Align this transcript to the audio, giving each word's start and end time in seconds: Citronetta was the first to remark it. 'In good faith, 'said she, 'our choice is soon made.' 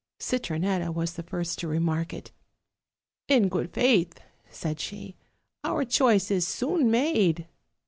Citronetta 0.19 0.91
was 0.91 1.13
the 1.13 1.21
first 1.21 1.59
to 1.59 1.67
remark 1.67 2.11
it. 2.11 2.31
'In 3.27 3.49
good 3.49 3.71
faith, 3.71 4.19
'said 4.49 4.79
she, 4.79 5.15
'our 5.63 5.85
choice 5.85 6.31
is 6.31 6.47
soon 6.47 6.89
made.' 6.89 7.45